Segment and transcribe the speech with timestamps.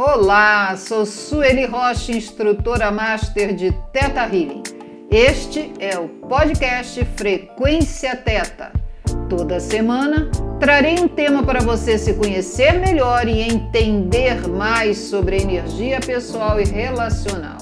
[0.00, 4.62] Olá, sou Sueli Rocha, instrutora master de Teta Healing.
[5.10, 8.72] Este é o podcast Frequência Teta.
[9.28, 10.30] Toda semana
[10.60, 16.64] trarei um tema para você se conhecer melhor e entender mais sobre energia pessoal e
[16.64, 17.58] relacional.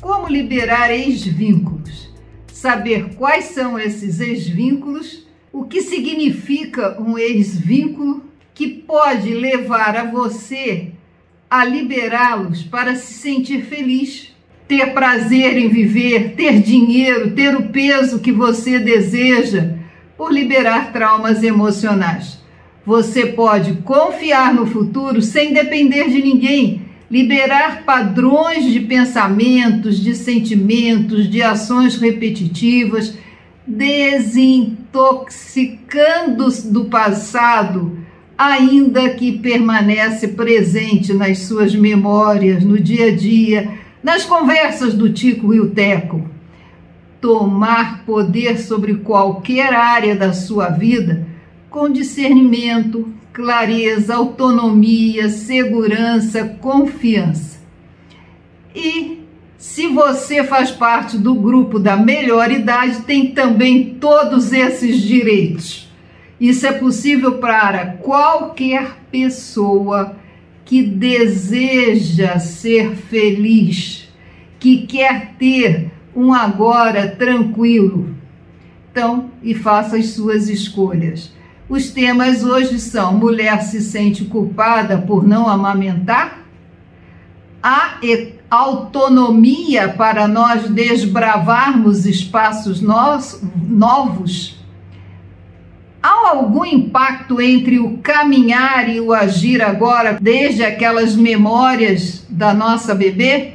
[0.00, 2.12] Como liberar ex-vínculos?
[2.48, 5.23] Saber quais são esses ex-vínculos
[5.54, 10.88] o que significa um ex-vínculo que pode levar a você
[11.48, 14.34] a liberá-los para se sentir feliz,
[14.66, 19.76] ter prazer em viver, ter dinheiro, ter o peso que você deseja,
[20.16, 22.40] por liberar traumas emocionais.
[22.84, 31.30] Você pode confiar no futuro sem depender de ninguém, liberar padrões de pensamentos, de sentimentos,
[31.30, 33.16] de ações repetitivas
[33.66, 37.98] desintoxicando do passado,
[38.36, 45.54] ainda que permanece presente nas suas memórias, no dia a dia, nas conversas do Tico
[45.54, 46.28] e o Teco.
[47.20, 51.26] Tomar poder sobre qualquer área da sua vida
[51.70, 57.58] com discernimento, clareza, autonomia, segurança, confiança.
[58.72, 59.23] E
[59.64, 65.90] se você faz parte do grupo da melhor idade, tem também todos esses direitos.
[66.38, 70.16] Isso é possível para qualquer pessoa
[70.66, 74.06] que deseja ser feliz,
[74.60, 78.14] que quer ter um agora tranquilo.
[78.92, 81.32] Então, e faça as suas escolhas.
[81.70, 86.44] Os temas hoje são: mulher se sente culpada por não amamentar?
[87.62, 87.96] A
[88.50, 94.58] autonomia para nós desbravarmos espaços novos?
[96.02, 102.94] Há algum impacto entre o caminhar e o agir agora, desde aquelas memórias da nossa
[102.94, 103.54] bebê?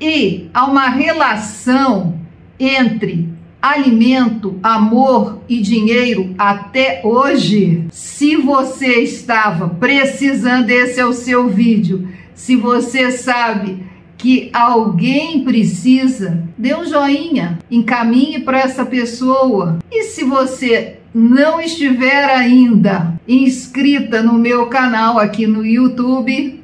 [0.00, 2.18] E há uma relação
[2.58, 3.28] entre
[3.60, 7.86] alimento, amor e dinheiro até hoje?
[7.90, 13.84] Se você estava precisando, esse é o seu vídeo se você sabe
[14.16, 19.78] que alguém precisa, dê um joinha, encaminhe para essa pessoa.
[19.90, 26.62] E se você não estiver ainda inscrita no meu canal aqui no YouTube,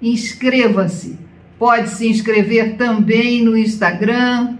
[0.00, 1.18] inscreva-se.
[1.58, 4.56] Pode se inscrever também no Instagram,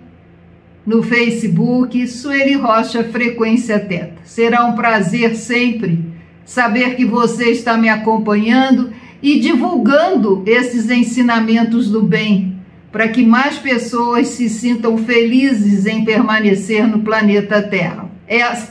[0.84, 4.20] no Facebook, Sueli Rocha Frequência Teta.
[4.24, 6.04] Será um prazer sempre
[6.44, 8.92] saber que você está me acompanhando
[9.22, 12.56] e divulgando esses ensinamentos do bem,
[12.91, 18.10] para que mais pessoas se sintam felizes em permanecer no planeta Terra.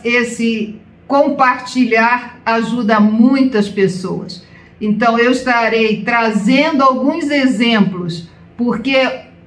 [0.04, 0.76] Esse
[1.08, 4.44] compartilhar ajuda muitas pessoas.
[4.80, 8.96] Então, eu estarei trazendo alguns exemplos, porque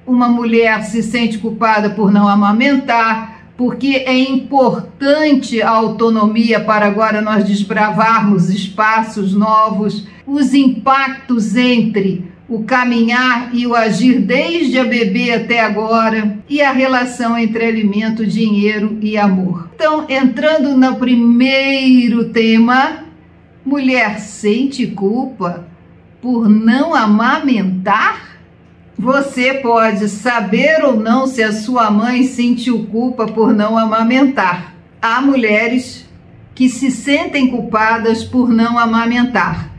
[0.05, 7.21] uma mulher se sente culpada por não amamentar, porque é importante a autonomia para agora
[7.21, 15.31] nós desbravarmos espaços novos, os impactos entre o caminhar e o agir desde a bebê
[15.31, 19.69] até agora e a relação entre alimento, dinheiro e amor.
[19.75, 23.05] Então, entrando no primeiro tema,
[23.65, 25.67] mulher sente culpa
[26.21, 28.32] por não amamentar?
[28.97, 34.75] Você pode saber ou não se a sua mãe sentiu culpa por não amamentar.
[35.01, 36.07] Há mulheres
[36.53, 39.71] que se sentem culpadas por não amamentar.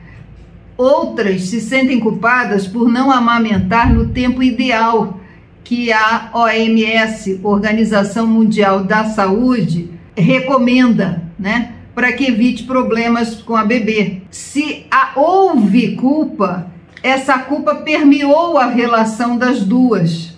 [0.77, 5.21] Outras se sentem culpadas por não amamentar no tempo ideal
[5.63, 11.73] que a OMS, Organização Mundial da Saúde, recomenda, né?
[11.95, 14.23] Para que evite problemas com a bebê.
[14.31, 16.74] Se houve culpa,
[17.05, 20.35] essa culpa permeou a relação das duas,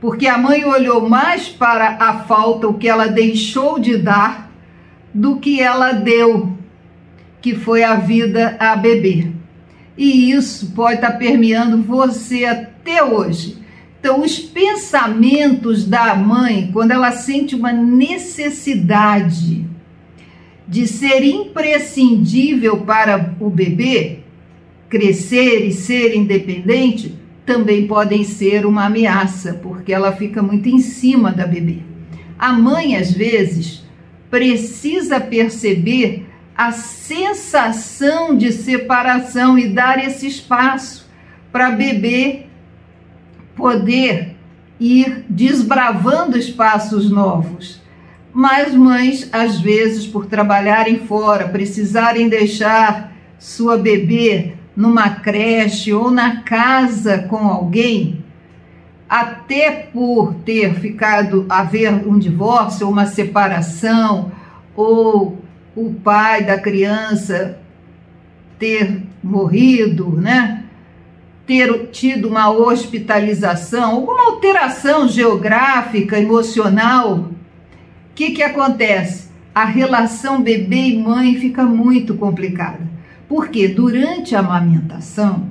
[0.00, 4.50] porque a mãe olhou mais para a falta, o que ela deixou de dar,
[5.12, 6.56] do que ela deu,
[7.42, 9.32] que foi a vida a bebê.
[9.98, 13.58] E isso pode estar permeando você até hoje.
[14.00, 19.66] Então, os pensamentos da mãe, quando ela sente uma necessidade
[20.66, 24.17] de ser imprescindível para o bebê,
[24.88, 31.32] crescer e ser independente também podem ser uma ameaça, porque ela fica muito em cima
[31.32, 31.78] da bebê.
[32.38, 33.84] A mãe, às vezes,
[34.30, 41.08] precisa perceber a sensação de separação e dar esse espaço
[41.50, 42.46] para bebê
[43.56, 44.36] poder
[44.78, 47.80] ir desbravando espaços novos.
[48.32, 56.42] Mas mães, às vezes, por trabalharem fora, precisarem deixar sua bebê numa creche ou na
[56.42, 58.24] casa com alguém,
[59.08, 64.30] até por ter ficado haver um divórcio ou uma separação
[64.76, 65.36] ou
[65.74, 67.58] o pai da criança
[68.56, 70.62] ter morrido, né?
[71.44, 77.34] Ter tido uma hospitalização, alguma alteração geográfica, emocional, o
[78.14, 79.28] que, que acontece?
[79.52, 82.87] A relação bebê e mãe fica muito complicada.
[83.28, 85.48] Porque durante a amamentação,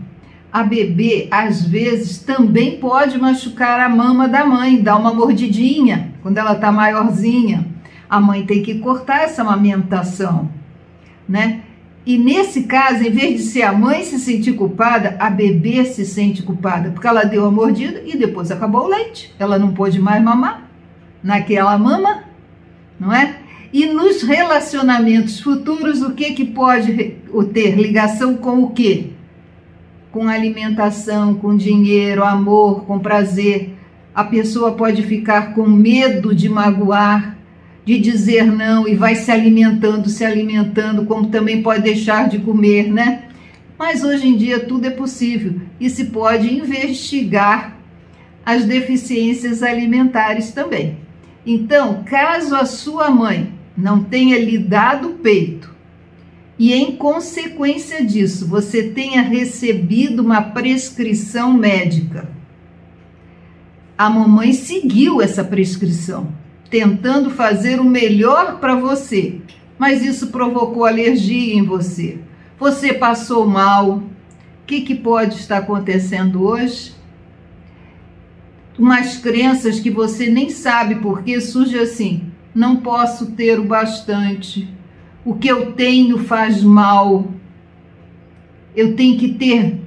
[0.51, 6.37] a bebê às vezes também pode machucar a mama da mãe, dar uma mordidinha quando
[6.37, 7.67] ela está maiorzinha.
[8.09, 10.49] A mãe tem que cortar essa amamentação,
[11.27, 11.61] né?
[12.05, 16.05] E nesse caso, em vez de ser a mãe se sentir culpada, a bebê se
[16.05, 19.35] sente culpada, porque ela deu a mordida e depois acabou o leite.
[19.37, 20.69] Ela não pôde mais mamar
[21.21, 22.23] naquela mama,
[22.97, 23.35] não é?
[23.71, 27.15] E nos relacionamentos futuros, o que que pode
[27.53, 29.07] ter ligação com o quê?
[30.11, 33.75] Com alimentação, com dinheiro, amor, com prazer.
[34.15, 37.37] A pessoa pode ficar com medo de magoar,
[37.85, 42.91] de dizer não e vai se alimentando, se alimentando, como também pode deixar de comer,
[42.91, 43.23] né?
[43.77, 47.77] Mas hoje em dia tudo é possível e se pode investigar
[48.45, 50.97] as deficiências alimentares também.
[51.45, 55.77] Então, caso a sua mãe não tenha lhe dado peito
[56.59, 62.27] e em consequência disso você tenha recebido uma prescrição médica,
[63.97, 66.33] a mamãe seguiu essa prescrição
[66.69, 69.39] tentando fazer o melhor para você,
[69.77, 72.19] mas isso provocou alergia em você.
[72.59, 73.97] Você passou mal.
[73.97, 74.03] O
[74.65, 76.93] que, que pode estar acontecendo hoje?
[78.77, 82.26] Umas crenças que você nem sabe porque surge assim:
[82.57, 84.67] não posso ter o bastante,
[85.23, 87.31] o que eu tenho faz mal,
[88.75, 89.79] eu tenho que ter,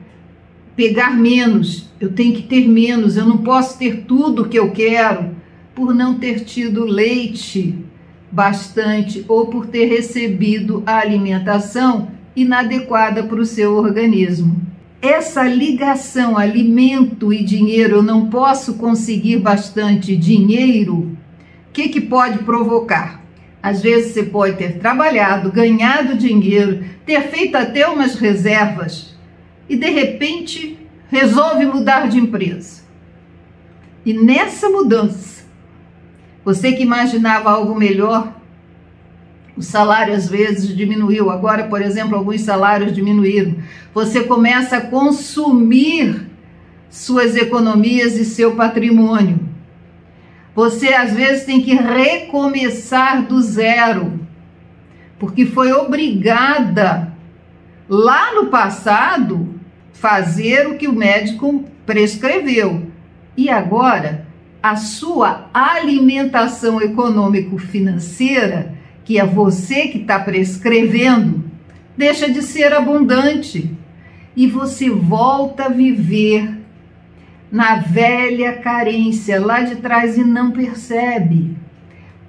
[0.77, 4.71] pegar menos, eu tenho que ter menos, eu não posso ter tudo o que eu
[4.71, 5.35] quero
[5.75, 7.75] por não ter tido leite
[8.31, 14.61] bastante ou por ter recebido a alimentação inadequada para o seu organismo.
[15.03, 21.17] Essa ligação alimento e dinheiro, eu não posso conseguir bastante dinheiro,
[21.71, 23.23] o que, que pode provocar?
[23.63, 29.15] Às vezes você pode ter trabalhado, ganhado dinheiro, ter feito até umas reservas
[29.69, 30.77] e de repente
[31.09, 32.83] resolve mudar de empresa.
[34.05, 35.45] E nessa mudança,
[36.45, 38.35] você que imaginava algo melhor,
[39.57, 41.31] o salário às vezes diminuiu.
[41.31, 43.57] Agora, por exemplo, alguns salários diminuíram.
[43.95, 46.29] Você começa a consumir
[46.89, 49.50] suas economias e seu patrimônio.
[50.55, 54.21] Você às vezes tem que recomeçar do zero,
[55.19, 57.13] porque foi obrigada
[57.89, 59.61] lá no passado
[59.93, 62.87] fazer o que o médico prescreveu.
[63.37, 64.27] E agora
[64.63, 68.75] a sua alimentação econômico-financeira,
[69.05, 71.45] que é você que está prescrevendo,
[71.97, 73.71] deixa de ser abundante
[74.37, 76.60] e você volta a viver
[77.51, 81.57] na velha carência lá de trás e não percebe.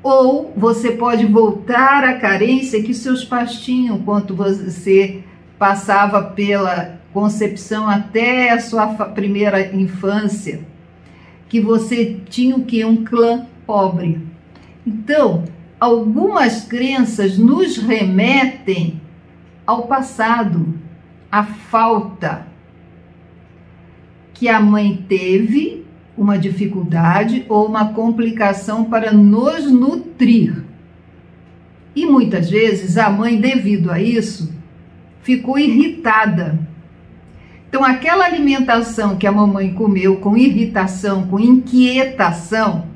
[0.02, 5.24] Ou você pode voltar à carência que seus pais tinham quando você
[5.60, 10.72] passava pela concepção até a sua primeira infância
[11.52, 12.86] que você tinha o que?
[12.86, 14.26] Um clã pobre.
[14.88, 15.44] Então,
[15.78, 19.02] algumas crenças nos remetem
[19.68, 20.80] ao passado,
[21.30, 22.48] à falta
[24.42, 25.86] que a mãe teve
[26.18, 30.64] uma dificuldade ou uma complicação para nos nutrir.
[31.96, 34.52] E muitas vezes a mãe, devido a isso,
[35.22, 36.58] ficou irritada
[37.72, 42.88] então, aquela alimentação que a mamãe comeu com irritação, com inquietação,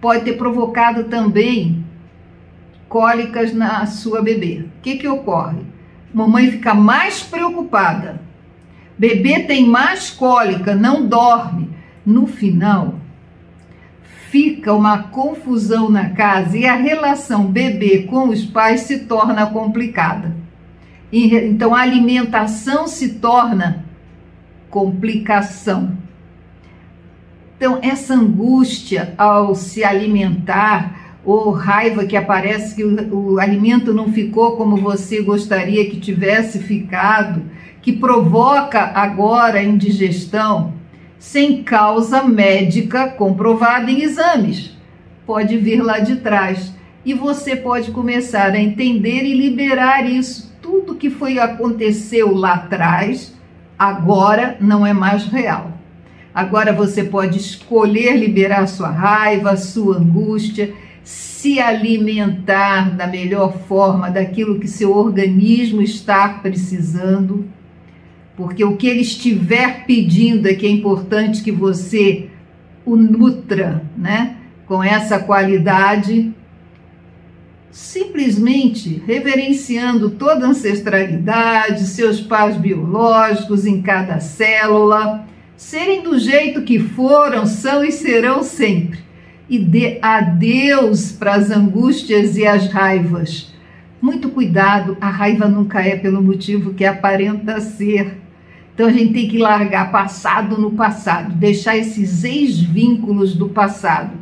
[0.00, 1.84] pode ter provocado também
[2.88, 4.64] cólicas na sua bebê.
[4.64, 5.58] O que, que ocorre?
[6.14, 8.22] Mamãe fica mais preocupada,
[9.02, 11.70] bebê tem mais cólica, não dorme.
[12.06, 13.00] No final,
[14.30, 20.36] fica uma confusão na casa e a relação bebê com os pais se torna complicada.
[21.12, 23.84] Então, a alimentação se torna
[24.70, 25.98] complicação.
[27.56, 34.12] Então, essa angústia ao se alimentar, ou raiva que aparece que o, o alimento não
[34.12, 37.42] ficou como você gostaria que tivesse ficado,
[37.82, 40.72] que provoca agora indigestão,
[41.18, 44.76] sem causa médica comprovada em exames.
[45.26, 46.72] Pode vir lá de trás.
[47.04, 50.56] e você pode começar a entender e liberar isso.
[50.62, 53.34] Tudo que foi aconteceu lá atrás,
[53.76, 55.72] agora não é mais real.
[56.32, 60.72] Agora você pode escolher liberar sua raiva, sua angústia,
[61.02, 67.44] se alimentar da melhor forma daquilo que seu organismo está precisando,
[68.42, 72.28] porque o que ele estiver pedindo é que é importante que você
[72.84, 74.36] o nutra, né?
[74.66, 76.34] Com essa qualidade
[77.70, 85.24] simplesmente reverenciando toda a ancestralidade, seus pais biológicos em cada célula,
[85.56, 88.98] serem do jeito que foram, são e serão sempre.
[89.48, 93.54] E dê adeus para as angústias e as raivas.
[94.00, 98.21] Muito cuidado, a raiva nunca é pelo motivo que aparenta ser.
[98.74, 104.12] Então a gente tem que largar passado no passado, deixar esses ex-vínculos do passado.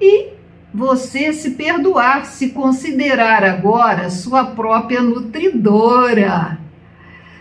[0.00, 0.30] E
[0.74, 6.58] você se perdoar, se considerar agora sua própria nutridora.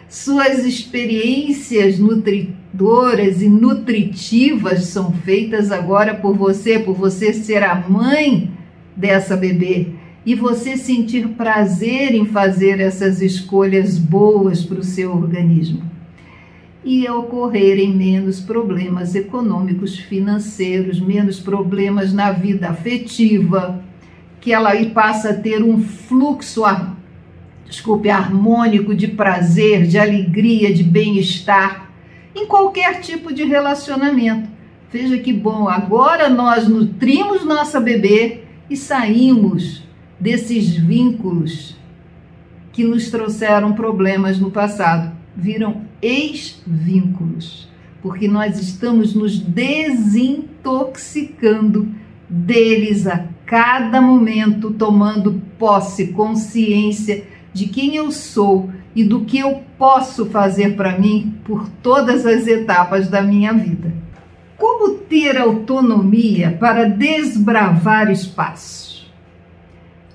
[0.08, 8.52] Suas experiências nutridoras e nutritivas são feitas agora por você, por você ser a mãe
[8.96, 9.88] dessa bebê.
[10.24, 15.95] E você sentir prazer em fazer essas escolhas boas para o seu organismo
[16.86, 23.84] e ocorrerem menos problemas econômicos, financeiros, menos problemas na vida afetiva,
[24.40, 26.62] que ela aí passa a ter um fluxo,
[27.68, 31.90] desculpe, harmônico de prazer, de alegria, de bem-estar
[32.36, 34.48] em qualquer tipo de relacionamento.
[34.92, 39.84] Veja que bom, agora nós nutrimos nossa bebê e saímos
[40.20, 41.76] desses vínculos
[42.72, 47.70] que nos trouxeram problemas no passado viram ex-vínculos,
[48.02, 51.88] porque nós estamos nos desintoxicando
[52.30, 59.64] deles a cada momento, tomando posse, consciência de quem eu sou e do que eu
[59.78, 63.94] posso fazer para mim por todas as etapas da minha vida.
[64.58, 69.14] Como ter autonomia para desbravar espaços?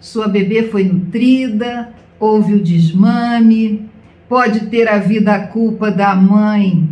[0.01, 3.90] Sua bebê foi nutrida, houve o desmame,
[4.31, 6.89] Pode ter havido a culpa da mãe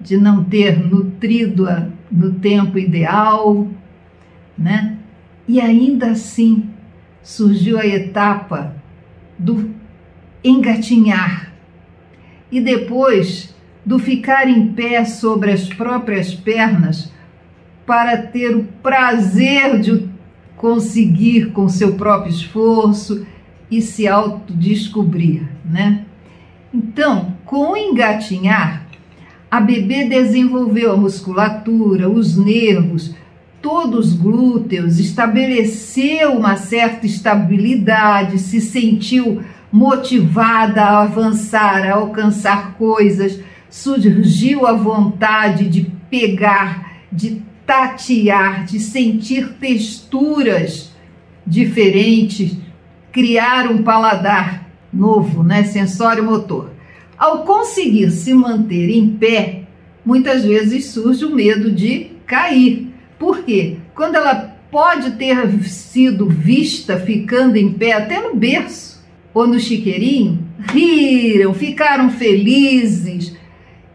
[0.00, 3.68] de não ter nutrido-a no tempo ideal,
[4.58, 4.98] né?
[5.46, 6.68] E ainda assim
[7.22, 8.74] surgiu a etapa
[9.38, 9.70] do
[10.42, 11.52] engatinhar
[12.50, 13.54] e depois
[13.86, 17.12] do ficar em pé sobre as próprias pernas
[17.86, 20.08] para ter o prazer de
[20.56, 23.24] conseguir com seu próprio esforço
[23.70, 26.06] e se autodescobrir, né?
[26.74, 28.84] Então, com engatinhar,
[29.48, 33.14] a bebê desenvolveu a musculatura, os nervos,
[33.62, 39.40] todos os glúteos, estabeleceu uma certa estabilidade, se sentiu
[39.70, 43.38] motivada a avançar, a alcançar coisas,
[43.70, 50.92] surgiu a vontade de pegar, de tatear, de sentir texturas
[51.46, 52.56] diferentes,
[53.12, 54.63] criar um paladar
[54.94, 56.70] novo, né, sensório motor.
[57.16, 59.62] Ao conseguir se manter em pé,
[60.04, 62.92] muitas vezes surge o medo de cair.
[63.18, 63.78] Por quê?
[63.94, 70.44] Quando ela pode ter sido vista ficando em pé até no berço ou no chiqueirinho,
[70.72, 73.36] riram, ficaram felizes.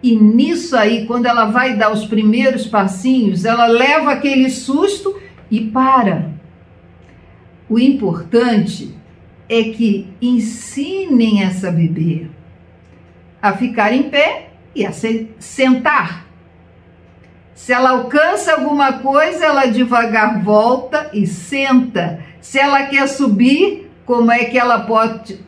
[0.02, 5.20] E nisso aí, quando ela vai dar os primeiros passinhos, ela leva aquele susto
[5.52, 6.32] e para.
[7.70, 8.96] O importante
[9.50, 12.28] é que ensinem essa bebê
[13.42, 16.28] a ficar em pé e a se sentar.
[17.56, 22.24] Se ela alcança alguma coisa, ela devagar volta e senta.
[22.40, 25.40] Se ela quer subir, como é que ela pode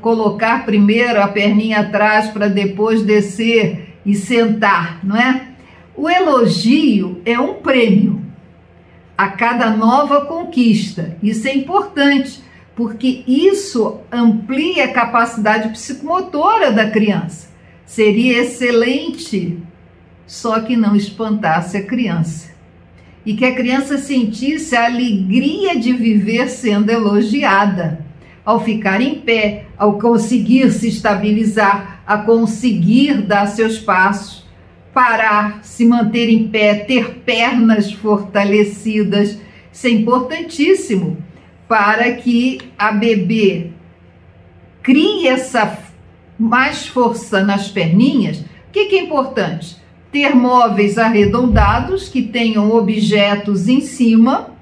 [0.00, 5.48] colocar primeiro a perninha atrás para depois descer e sentar, não é?
[5.96, 8.22] O elogio é um prêmio
[9.16, 11.16] a cada nova conquista.
[11.20, 12.40] Isso é importante
[12.78, 17.48] porque isso amplia a capacidade psicomotora da criança.
[17.84, 19.58] Seria excelente,
[20.24, 22.50] só que não espantasse a criança.
[23.26, 28.06] E que a criança sentisse a alegria de viver sendo elogiada,
[28.44, 34.46] ao ficar em pé, ao conseguir se estabilizar, a conseguir dar seus passos,
[34.94, 39.36] parar, se manter em pé, ter pernas fortalecidas.
[39.72, 41.16] Isso é importantíssimo
[41.68, 43.70] para que a bebê
[44.82, 45.78] crie essa
[46.38, 48.38] mais força nas perninhas.
[48.40, 49.76] O que, que é importante?
[50.10, 54.56] Ter móveis arredondados que tenham objetos em cima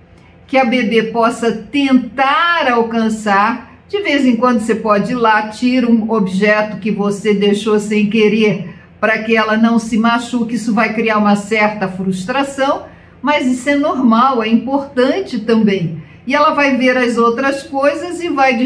[0.46, 3.72] que a bebê possa tentar alcançar.
[3.88, 8.08] De vez em quando você pode ir lá, tira um objeto que você deixou sem
[8.08, 12.86] querer para que ela não se machuque, isso vai criar uma certa frustração,
[13.20, 16.02] mas isso é normal, é importante também.
[16.26, 18.56] E ela vai ver as outras coisas e vai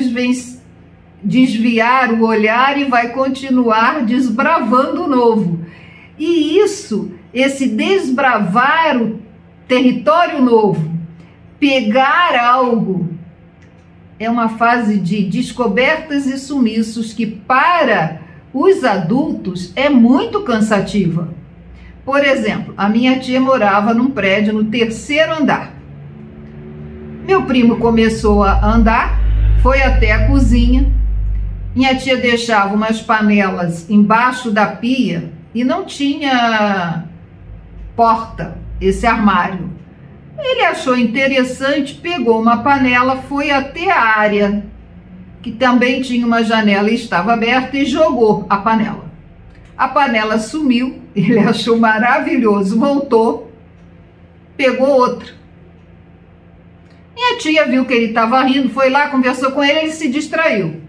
[1.23, 5.61] desviar o olhar e vai continuar desbravando o novo.
[6.19, 9.21] E isso, esse desbravar o
[9.69, 10.91] território novo,
[11.59, 13.09] pegar algo,
[14.19, 18.21] é uma fase de descobertas e sumiços que para
[18.53, 21.29] os adultos é muito cansativa.
[22.05, 25.80] Por exemplo, a minha tia morava num prédio no terceiro andar.
[27.31, 29.17] Meu primo começou a andar,
[29.63, 30.91] foi até a cozinha.
[31.77, 37.05] Minha tia deixava umas panelas embaixo da pia e não tinha
[37.95, 39.71] porta esse armário.
[40.41, 44.67] Ele achou interessante, pegou uma panela, foi até a área
[45.41, 49.05] que também tinha uma janela e estava aberta e jogou a panela.
[49.79, 53.53] A panela sumiu, ele achou maravilhoso, voltou,
[54.57, 55.40] pegou outra.
[57.21, 60.81] Minha tia viu que ele estava rindo, foi lá, conversou com ele, ele se distraiu.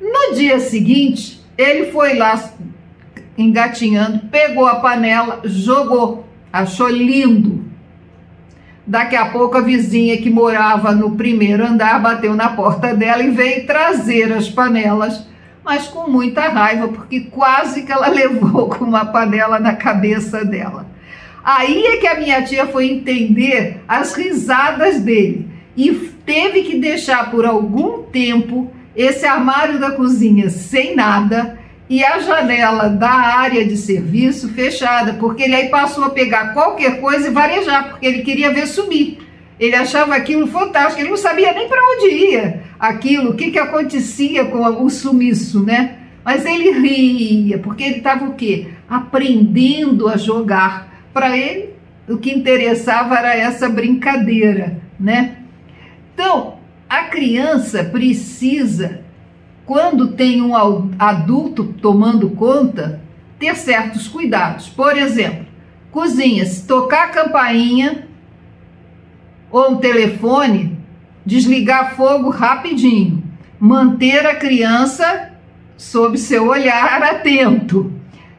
[0.00, 2.50] No dia seguinte, ele foi lá
[3.38, 7.64] engatinhando, pegou a panela, jogou, achou lindo.
[8.84, 13.30] Daqui a pouco a vizinha que morava no primeiro andar bateu na porta dela e
[13.30, 15.24] veio trazer as panelas,
[15.64, 20.93] mas com muita raiva, porque quase que ela levou com uma panela na cabeça dela.
[21.44, 25.46] Aí é que a minha tia foi entender as risadas dele
[25.76, 25.92] e
[26.24, 31.58] teve que deixar por algum tempo esse armário da cozinha sem nada
[31.88, 37.00] e a janela da área de serviço fechada, porque ele aí passou a pegar qualquer
[37.00, 39.18] coisa e varejar, porque ele queria ver sumir.
[39.60, 43.58] Ele achava aquilo fantástico, ele não sabia nem para onde ia aquilo, o que, que
[43.58, 45.98] acontecia com o sumiço, né?
[46.24, 48.68] Mas ele ria, porque ele estava o quê?
[48.88, 50.93] Aprendendo a jogar.
[51.14, 51.70] Para ele,
[52.08, 55.36] o que interessava era essa brincadeira, né?
[56.12, 59.00] Então, a criança precisa
[59.64, 60.54] quando tem um
[60.98, 63.00] adulto tomando conta,
[63.38, 64.68] ter certos cuidados.
[64.68, 65.46] Por exemplo,
[65.90, 68.06] cozinha, se tocar a campainha
[69.50, 70.76] ou um telefone,
[71.24, 73.22] desligar fogo rapidinho.
[73.58, 75.30] Manter a criança
[75.76, 77.92] sob seu olhar atento.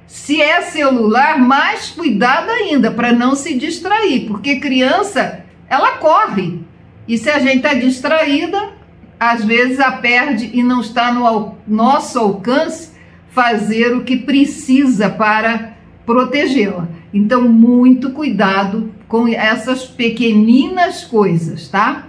[0.08, 6.60] Se é celular, mais cuidado ainda para não se distrair, porque criança ela corre.
[7.08, 8.74] E se a gente está distraída,
[9.20, 12.92] às vezes a perde e não está no nosso alcance
[13.30, 16.88] fazer o que precisa para protegê-la.
[17.14, 22.08] Então, muito cuidado com essas pequeninas coisas, tá?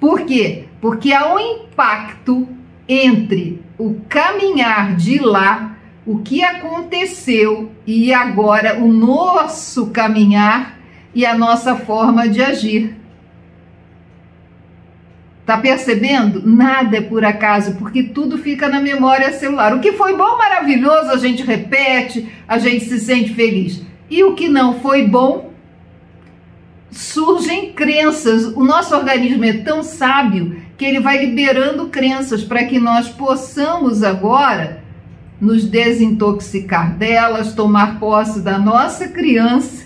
[0.00, 0.64] Por quê?
[0.80, 2.48] Porque há um impacto
[2.88, 5.71] entre o caminhar de lá,
[6.04, 10.78] o que aconteceu e agora o nosso caminhar
[11.14, 12.96] e a nossa forma de agir.
[15.46, 16.42] Tá percebendo?
[16.46, 19.74] Nada é por acaso, porque tudo fica na memória celular.
[19.74, 23.82] O que foi bom, maravilhoso, a gente repete, a gente se sente feliz.
[24.08, 25.52] E o que não foi bom,
[26.90, 28.44] surgem crenças.
[28.44, 34.02] O nosso organismo é tão sábio que ele vai liberando crenças para que nós possamos
[34.02, 34.81] agora
[35.42, 39.84] nos desintoxicar delas, tomar posse da nossa criança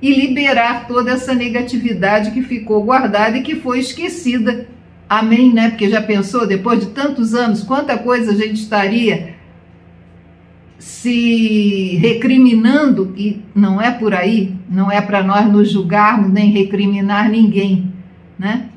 [0.00, 4.66] e liberar toda essa negatividade que ficou guardada e que foi esquecida
[5.12, 5.68] Amém, né?
[5.68, 9.34] Porque já pensou, depois de tantos anos, quanta coisa a gente estaria
[10.78, 17.28] se recriminando e não é por aí, não é para nós nos julgarmos nem recriminar
[17.28, 17.92] ninguém,
[18.38, 18.70] né?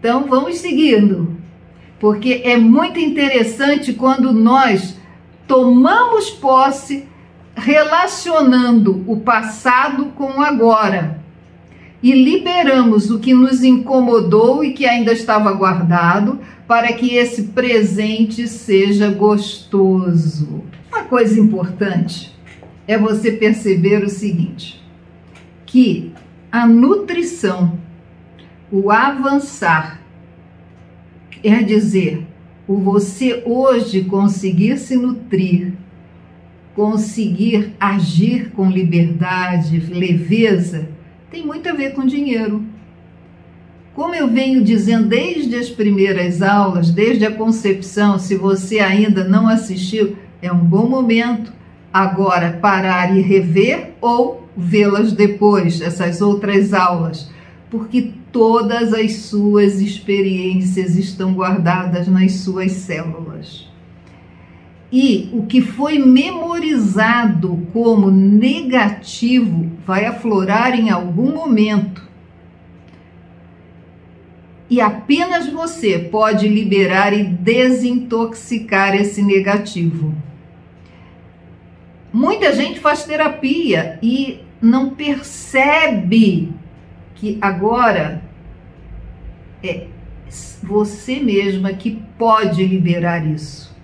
[0.00, 1.36] Então vamos seguindo,
[2.00, 4.98] porque é muito interessante quando nós
[5.46, 7.08] tomamos posse
[7.54, 11.20] relacionando o passado com o agora
[12.02, 18.46] e liberamos o que nos incomodou e que ainda estava guardado para que esse presente
[18.46, 20.62] seja gostoso.
[20.92, 22.36] Uma coisa importante
[22.86, 24.82] é você perceber o seguinte:
[25.64, 26.12] que
[26.52, 27.78] a nutrição,
[28.70, 30.00] o avançar,
[31.42, 32.26] quer dizer,
[32.66, 35.72] o você hoje conseguir se nutrir,
[36.74, 40.88] conseguir agir com liberdade, leveza,
[41.30, 42.62] tem muito a ver com dinheiro.
[43.94, 49.48] Como eu venho dizendo desde as primeiras aulas, desde a concepção, se você ainda não
[49.48, 51.52] assistiu, é um bom momento
[51.92, 57.30] agora parar e rever ou vê-las depois, essas outras aulas,
[57.70, 63.66] porque todas as suas experiências estão guardadas nas suas células.
[64.92, 72.06] E o que foi memorizado como negativo vai aflorar em algum momento.
[74.70, 80.14] E apenas você pode liberar e desintoxicar esse negativo.
[82.12, 86.52] Muita gente faz terapia e não percebe
[87.16, 88.22] que agora
[89.62, 89.86] é
[90.62, 93.74] você mesma que pode liberar isso.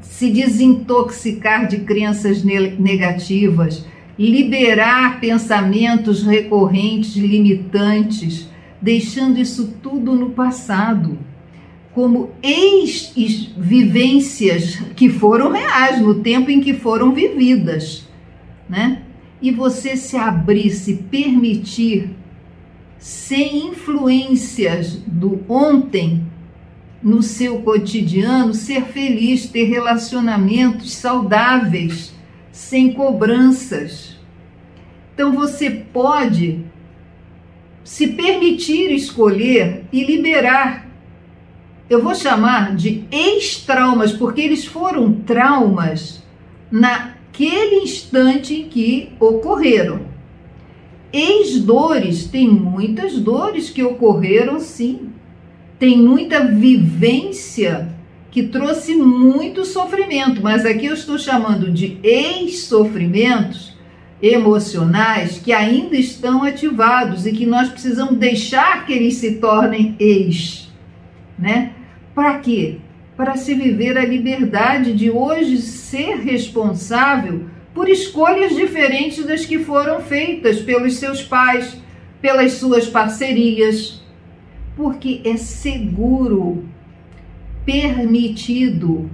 [0.00, 3.86] Se desintoxicar de crenças negativas,
[4.18, 8.48] liberar pensamentos recorrentes, limitantes,
[8.82, 11.18] deixando isso tudo no passado,
[11.94, 18.08] como ex-vivências que foram reais no tempo em que foram vividas,
[18.68, 19.02] né?
[19.40, 22.17] E você se abrir, se permitir
[22.98, 26.26] sem influências do ontem
[27.02, 32.12] no seu cotidiano, ser feliz, ter relacionamentos saudáveis,
[32.50, 34.16] sem cobranças.
[35.14, 36.64] Então você pode
[37.84, 40.86] se permitir escolher e liberar.
[41.88, 46.22] Eu vou chamar de ex-traumas, porque eles foram traumas
[46.70, 50.00] naquele instante em que ocorreram.
[51.12, 55.10] Ex-dores, tem muitas dores que ocorreram sim.
[55.78, 57.96] Tem muita vivência
[58.30, 63.76] que trouxe muito sofrimento, mas aqui eu estou chamando de ex-sofrimentos
[64.20, 70.68] emocionais que ainda estão ativados e que nós precisamos deixar que eles se tornem ex,
[71.38, 71.72] né?
[72.14, 72.78] Para quê?
[73.16, 80.00] Para se viver a liberdade de hoje ser responsável por escolhas diferentes das que foram
[80.00, 81.76] feitas pelos seus pais,
[82.20, 84.02] pelas suas parcerias,
[84.76, 86.64] porque é seguro,
[87.64, 89.10] permitido.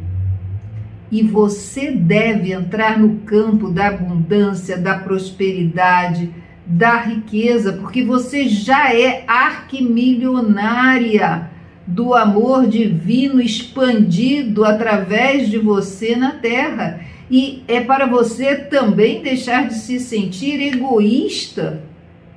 [1.11, 6.31] E você deve entrar no campo da abundância, da prosperidade,
[6.67, 11.51] da riqueza, porque você já é arquimilionária
[11.87, 17.01] do amor divino expandido através de você na terra.
[17.31, 21.83] E é para você também deixar de se sentir egoísta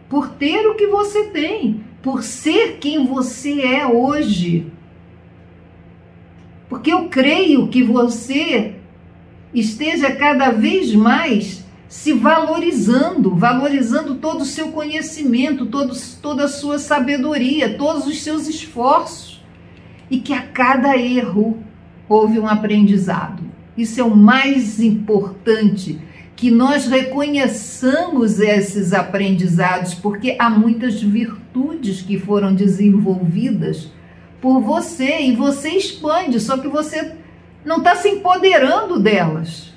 [0.09, 4.71] por ter o que você tem, por ser quem você é hoje.
[6.69, 8.75] Porque eu creio que você
[9.53, 16.79] esteja cada vez mais se valorizando, valorizando todo o seu conhecimento, todos, toda a sua
[16.79, 19.43] sabedoria, todos os seus esforços.
[20.09, 21.61] E que a cada erro
[22.07, 23.43] houve um aprendizado.
[23.77, 25.99] Isso é o mais importante,
[26.35, 33.91] que nós reconheçamos esses aprendizados, porque há muitas virtudes que foram desenvolvidas
[34.41, 37.15] por você e você expande, só que você
[37.65, 39.73] não está se empoderando delas.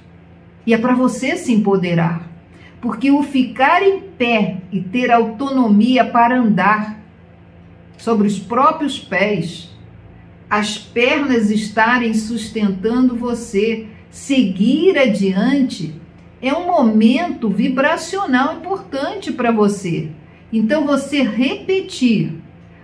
[0.67, 2.29] E é para você se empoderar,
[2.81, 7.01] porque o ficar em pé e ter autonomia para andar
[7.97, 9.70] sobre os próprios pés
[10.51, 15.95] as pernas estarem sustentando você, seguir adiante,
[16.43, 20.11] é um momento vibracional importante para você.
[20.53, 22.33] Então, você repetir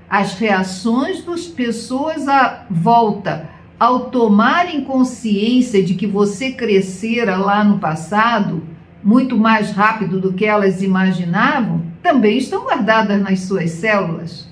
[0.08, 7.78] as reações das pessoas à volta ao tomarem consciência de que você crescera lá no
[7.78, 8.62] passado,
[9.02, 14.48] muito mais rápido do que elas imaginavam, também estão guardadas nas suas células.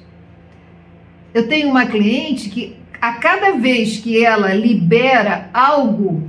[1.32, 6.26] Eu tenho uma cliente que a cada vez que ela libera algo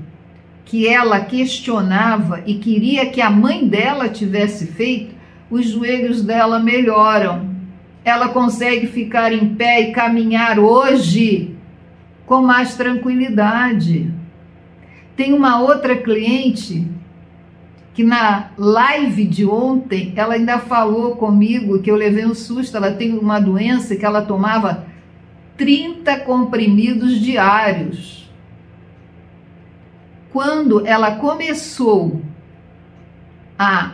[0.66, 5.16] que ela questionava e queria que a mãe dela tivesse feito,
[5.50, 7.50] os joelhos dela melhoram.
[8.04, 11.56] Ela consegue ficar em pé e caminhar hoje
[12.26, 14.14] com mais tranquilidade.
[15.16, 16.86] Tem uma outra cliente
[17.94, 22.76] que na live de ontem ela ainda falou comigo que eu levei um susto.
[22.76, 24.94] Ela tem uma doença que ela tomava
[25.58, 28.30] 30 comprimidos diários.
[30.32, 32.22] Quando ela começou
[33.58, 33.94] a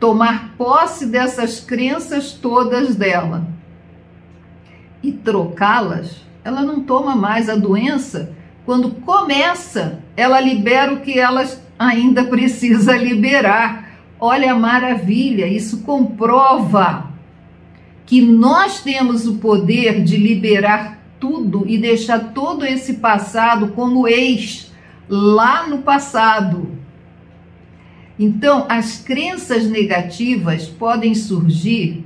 [0.00, 3.46] tomar posse dessas crenças todas dela
[5.02, 8.32] e trocá-las, ela não toma mais a doença.
[8.66, 11.44] Quando começa, ela libera o que ela
[11.78, 13.90] ainda precisa liberar.
[14.18, 17.09] Olha a maravilha, isso comprova
[18.10, 24.72] que nós temos o poder de liberar tudo e deixar todo esse passado como ex
[25.08, 26.72] lá no passado.
[28.18, 32.04] Então, as crenças negativas podem surgir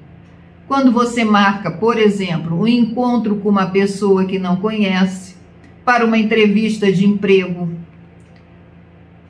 [0.67, 5.37] Quando você marca, por exemplo, um encontro com uma pessoa que não conhece,
[5.85, 7.71] para uma entrevista de emprego,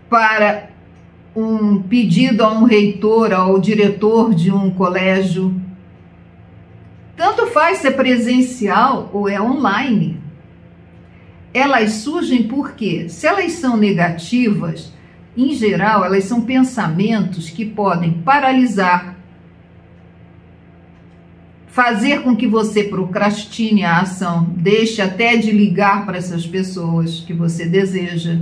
[0.08, 0.70] para
[1.34, 5.63] um pedido a um reitor, ao diretor de um colégio.
[7.16, 10.20] Tanto faz se é presencial ou é online.
[11.52, 14.92] Elas surgem porque, se elas são negativas,
[15.36, 19.16] em geral, elas são pensamentos que podem paralisar,
[21.66, 27.32] fazer com que você procrastine a ação, deixe até de ligar para essas pessoas que
[27.32, 28.38] você deseja,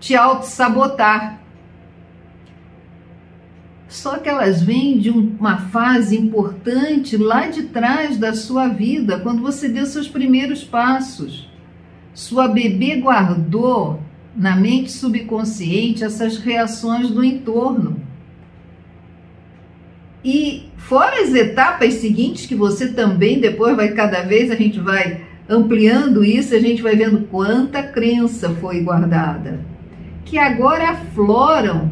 [0.00, 1.43] te auto-sabotar.
[3.88, 9.42] Só que elas vêm de uma fase importante lá de trás da sua vida, quando
[9.42, 11.48] você deu seus primeiros passos.
[12.12, 14.00] Sua bebê guardou
[14.36, 18.00] na mente subconsciente essas reações do entorno.
[20.24, 25.22] E fora as etapas seguintes que você também depois vai cada vez a gente vai
[25.48, 29.60] ampliando isso, a gente vai vendo quanta crença foi guardada,
[30.24, 31.90] que agora afloram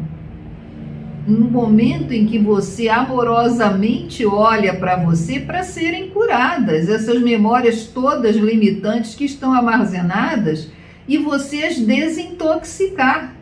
[1.25, 8.35] no momento em que você amorosamente olha para você para serem curadas, essas memórias todas
[8.35, 10.69] limitantes que estão armazenadas
[11.07, 13.33] e você as desintoxicar.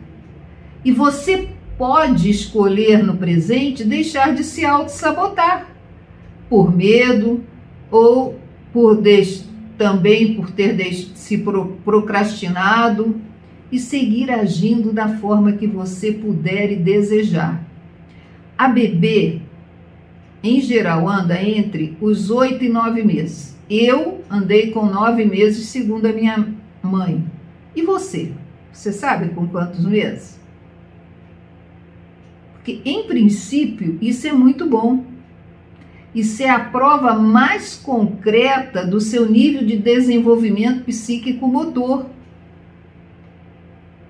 [0.84, 5.68] E você pode escolher no presente deixar de se auto-sabotar
[6.48, 7.42] por medo
[7.90, 8.38] ou
[8.72, 9.02] por
[9.76, 10.76] também por ter
[11.14, 11.44] se
[11.84, 13.20] procrastinado
[13.70, 17.71] e seguir agindo da forma que você puder e desejar.
[18.56, 19.40] A bebê,
[20.42, 23.56] em geral, anda entre os oito e nove meses.
[23.68, 27.24] Eu andei com nove meses, segundo a minha mãe.
[27.74, 28.32] E você?
[28.72, 30.40] Você sabe com quantos meses?
[32.54, 35.04] Porque, em princípio, isso é muito bom.
[36.14, 42.06] Isso é a prova mais concreta do seu nível de desenvolvimento psíquico motor.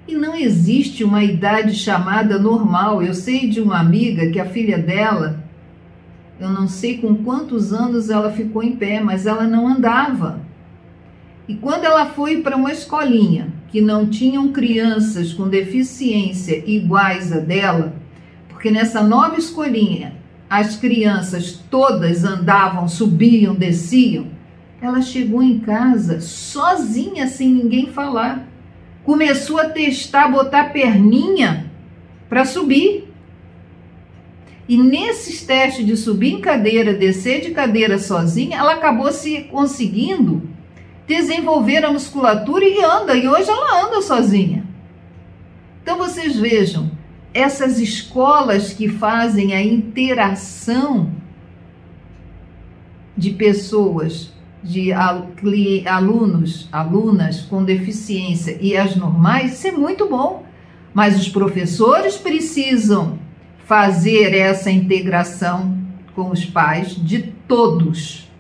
[0.07, 3.03] E não existe uma idade chamada normal.
[3.03, 5.43] Eu sei de uma amiga que a filha dela,
[6.41, 10.41] eu não sei com quantos anos ela ficou em pé, mas ela não andava.
[11.47, 17.39] E quando ela foi para uma escolinha que não tinham crianças com deficiência iguais a
[17.39, 17.95] dela,
[18.49, 20.15] porque nessa nova escolinha
[20.49, 24.27] as crianças todas andavam, subiam, desciam,
[24.81, 28.47] ela chegou em casa sozinha, sem ninguém falar.
[29.05, 31.71] Começou a testar, botar perninha
[32.29, 33.09] para subir.
[34.69, 40.49] E nesses testes de subir em cadeira, descer de cadeira sozinha, ela acabou se conseguindo
[41.07, 44.65] desenvolver a musculatura e anda, e hoje ela anda sozinha.
[45.83, 46.91] Então vocês vejam,
[47.35, 51.11] essas escolas que fazem a interação
[53.17, 60.45] de pessoas, de alunos, alunas com deficiência e as normais, isso é muito bom.
[60.95, 63.19] Mas os professores precisam
[63.65, 65.77] fazer essa integração
[66.15, 68.31] com os pais de todos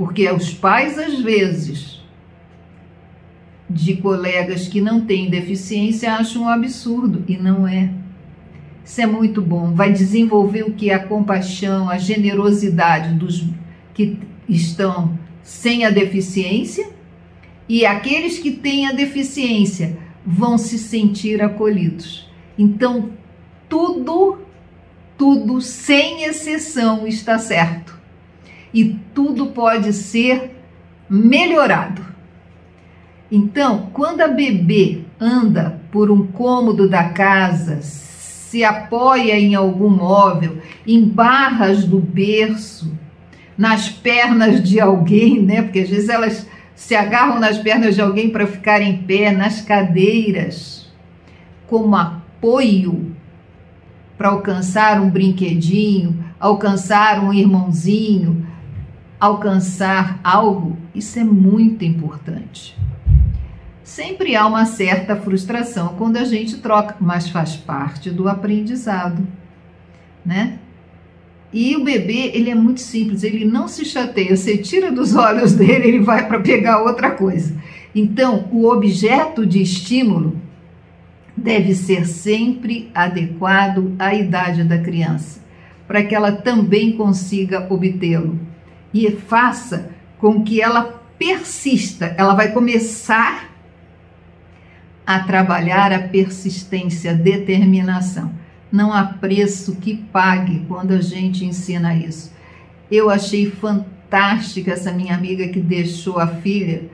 [0.00, 2.00] porque os pais, às vezes,
[3.68, 7.90] de colegas que não têm deficiência acham um absurdo e não é.
[8.82, 9.74] Isso é muito bom.
[9.74, 13.44] Vai desenvolver o que a compaixão, a generosidade dos
[13.92, 14.18] que
[14.54, 16.90] estão sem a deficiência
[17.68, 22.28] e aqueles que têm a deficiência vão se sentir acolhidos.
[22.58, 23.10] Então,
[23.68, 24.38] tudo,
[25.16, 27.98] tudo, sem exceção, está certo
[28.72, 30.56] e tudo pode ser
[31.08, 32.04] melhorado.
[33.30, 40.58] Então, quando a bebê anda por um cômodo da casa, se apoia em algum móvel,
[40.86, 42.92] em barras do berço,
[43.60, 45.60] nas pernas de alguém, né?
[45.60, 49.60] Porque às vezes elas se agarram nas pernas de alguém para ficar em pé, nas
[49.60, 50.90] cadeiras,
[51.66, 53.14] como apoio
[54.16, 58.46] para alcançar um brinquedinho, alcançar um irmãozinho,
[59.20, 62.74] alcançar algo, isso é muito importante.
[63.84, 69.28] Sempre há uma certa frustração quando a gente troca, mas faz parte do aprendizado,
[70.24, 70.58] né?
[71.52, 75.52] E o bebê, ele é muito simples, ele não se chateia, você tira dos olhos
[75.52, 77.56] dele, ele vai para pegar outra coisa.
[77.94, 80.40] Então, o objeto de estímulo
[81.36, 85.40] deve ser sempre adequado à idade da criança,
[85.88, 88.38] para que ela também consiga obtê-lo
[88.94, 92.14] e faça com que ela persista.
[92.16, 93.50] Ela vai começar
[95.06, 98.32] a trabalhar a persistência, a determinação.
[98.70, 102.32] Não há preço que pague quando a gente ensina isso.
[102.90, 106.84] Eu achei fantástica essa minha amiga que deixou a filha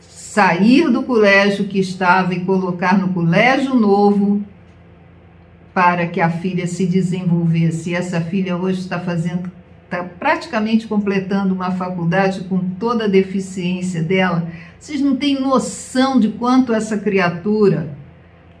[0.00, 4.44] sair do colégio que estava e colocar no colégio novo
[5.72, 7.90] para que a filha se desenvolvesse.
[7.90, 9.50] E essa filha hoje está fazendo,
[9.84, 14.46] está praticamente completando uma faculdade com toda a deficiência dela.
[14.78, 17.96] Vocês não têm noção de quanto essa criatura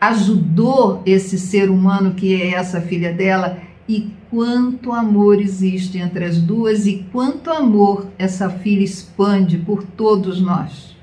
[0.00, 6.40] ajudou esse ser humano que é essa filha dela e quanto amor existe entre as
[6.40, 10.96] duas e quanto amor essa filha expande por todos nós,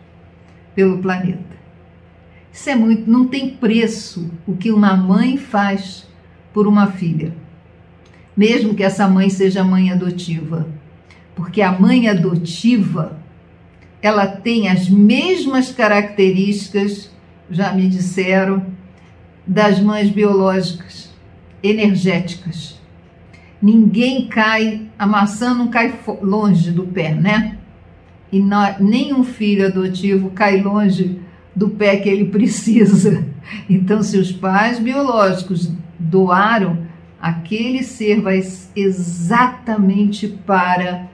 [0.76, 1.54] pelo planeta.
[2.52, 6.08] Isso é muito, não tem preço o que uma mãe faz
[6.54, 7.34] por uma filha,
[8.38, 10.68] mesmo que essa mãe seja mãe adotiva,
[11.36, 13.18] porque a mãe adotiva
[14.02, 17.10] ela tem as mesmas características,
[17.50, 18.73] já me disseram,
[19.46, 21.10] das mães biológicas,
[21.62, 22.80] energéticas.
[23.62, 27.58] Ninguém cai, a maçã não cai longe do pé, né?
[28.32, 31.20] E não, nenhum filho adotivo cai longe
[31.56, 33.26] do pé que ele precisa.
[33.70, 36.80] Então, se os pais biológicos doaram,
[37.22, 38.42] aquele ser vai
[38.76, 41.08] exatamente para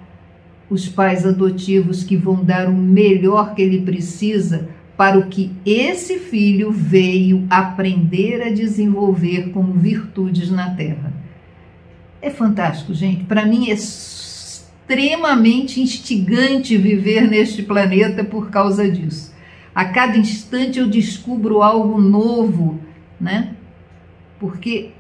[0.70, 6.20] os pais adotivos que vão dar o melhor que ele precisa para o que esse
[6.20, 11.14] filho veio aprender a desenvolver como virtudes na Terra.
[12.22, 13.24] É fantástico, gente.
[13.24, 19.34] Para mim é extremamente instigante viver neste planeta por causa disso.
[19.74, 22.78] A cada instante eu descubro algo novo,
[23.22, 23.56] né?
[24.38, 24.92] Porque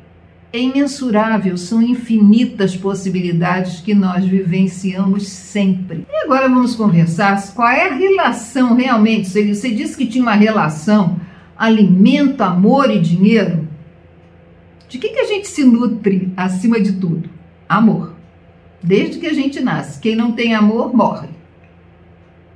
[0.51, 6.07] é imensurável, são infinitas possibilidades que nós vivenciamos sempre.
[6.09, 9.29] E agora vamos conversar qual é a relação realmente.
[9.29, 11.19] Você disse que tinha uma relação
[11.55, 13.67] alimento, amor e dinheiro.
[14.88, 17.29] De que, que a gente se nutre acima de tudo?
[17.67, 18.15] Amor.
[18.81, 19.99] Desde que a gente nasce.
[19.99, 21.29] Quem não tem amor morre.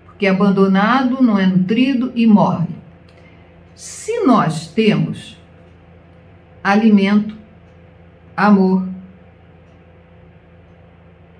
[0.06, 2.70] Porque é abandonado, não é nutrido e morre.
[3.76, 5.38] Se nós temos
[6.64, 7.43] alimento,
[8.36, 8.88] amor.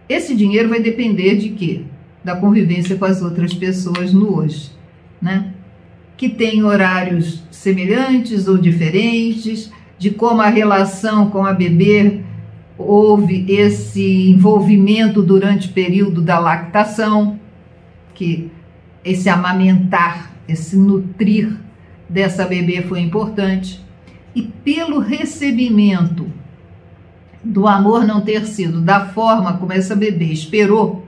[0.08, 1.82] Esse dinheiro vai depender de quê?
[2.24, 4.72] Da convivência com as outras pessoas no hoje,
[5.22, 5.54] né?
[6.16, 12.22] Que tem horários semelhantes ou diferentes, de como a relação com a bebê
[12.78, 17.40] houve esse envolvimento durante o período da lactação,
[18.14, 18.52] que
[19.04, 21.56] esse amamentar, esse nutrir
[22.10, 23.84] dessa bebê foi importante,
[24.36, 26.28] e pelo recebimento
[27.44, 31.06] do amor não ter sido da forma como essa bebê esperou,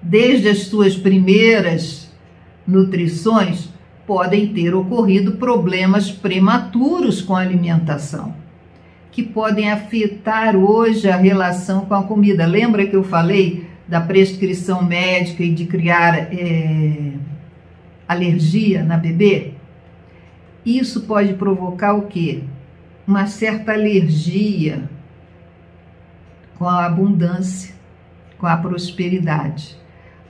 [0.00, 2.10] desde as suas primeiras
[2.66, 3.68] nutrições,
[4.06, 8.34] podem ter ocorrido problemas prematuros com a alimentação,
[9.10, 12.46] que podem afetar hoje a relação com a comida.
[12.46, 17.12] Lembra que eu falei da prescrição médica e de criar é,
[18.08, 19.54] alergia na bebê?
[20.64, 22.44] Isso pode provocar o quê?
[23.06, 24.88] Uma certa alergia
[26.62, 27.74] com a abundância,
[28.38, 29.76] com a prosperidade.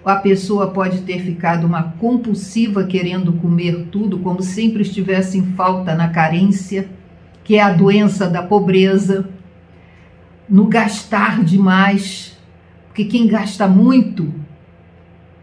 [0.02, 5.94] A pessoa pode ter ficado uma compulsiva querendo comer tudo, como sempre estivesse em falta
[5.94, 6.88] na carência,
[7.44, 9.28] que é a doença da pobreza,
[10.48, 12.34] no gastar demais,
[12.86, 14.32] porque quem gasta muito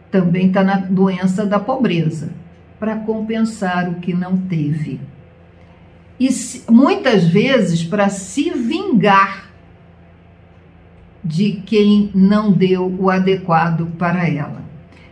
[0.10, 2.32] também está na doença da pobreza,
[2.80, 5.00] para compensar o que não teve.
[6.20, 6.30] E
[6.68, 9.49] muitas vezes para se vingar
[11.30, 14.64] de quem não deu o adequado para ela.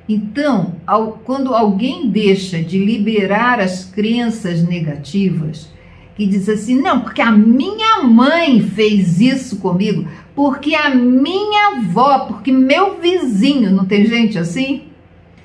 [0.10, 5.71] Então, ao, quando alguém deixa de liberar as crenças negativas,
[6.15, 12.19] que diz assim: não, porque a minha mãe fez isso comigo, porque a minha avó,
[12.25, 14.88] porque meu vizinho, não tem gente assim?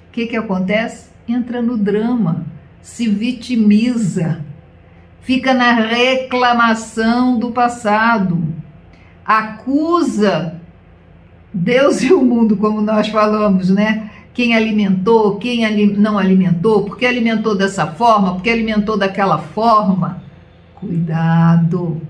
[0.08, 1.10] O que, que acontece?
[1.28, 2.46] Entra no drama,
[2.80, 4.42] se vitimiza,
[5.20, 8.52] fica na reclamação do passado
[9.24, 10.60] acusa
[11.52, 14.10] Deus e o mundo, como nós falamos, né?
[14.32, 20.22] Quem alimentou, quem não alimentou, porque alimentou dessa forma, porque alimentou daquela forma.
[20.74, 22.00] Cuidado!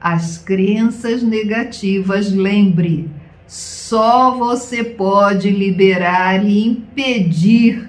[0.00, 3.10] As crenças negativas, lembre,
[3.46, 7.88] só você pode liberar e impedir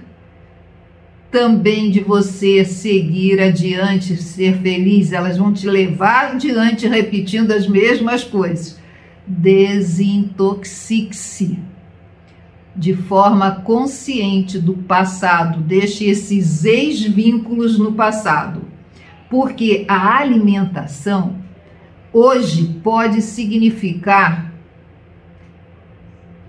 [1.32, 8.24] também de você seguir adiante, ser feliz, elas vão te levar adiante repetindo as mesmas
[8.24, 8.78] coisas.
[9.30, 11.59] Desintoxique-se
[12.75, 18.63] de forma consciente do passado, deixe esses ex-vínculos no passado,
[19.30, 21.36] porque a alimentação
[22.13, 24.51] hoje pode significar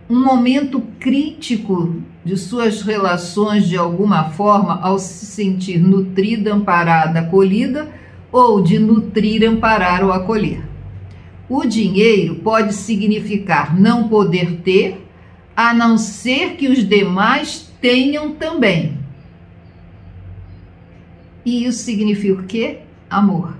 [0.09, 7.89] um momento crítico de suas relações de alguma forma ao se sentir nutrida, amparada, acolhida
[8.31, 10.70] ou de nutrir, amparar ou acolher.
[11.51, 15.05] O dinheiro pode significar não poder ter,
[15.57, 18.97] a não ser que os demais tenham também.
[21.45, 22.79] E isso significa o quê?
[23.11, 23.57] Amor.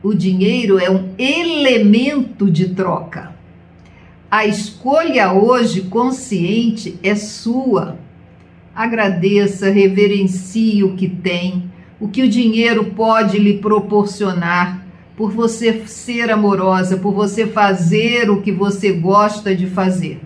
[0.00, 3.34] O dinheiro é um elemento de troca.
[4.30, 7.98] A escolha hoje consciente é sua.
[8.72, 14.81] Agradeça, reverencie o que tem, o que o dinheiro pode lhe proporcionar,
[15.22, 20.20] por você ser amorosa, por você fazer o que você gosta de fazer.